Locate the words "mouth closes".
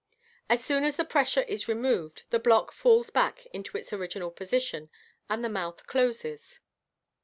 5.47-6.59